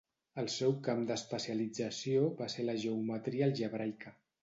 [0.43, 4.21] El seu camp d'especialització va ser la geometria algebraica.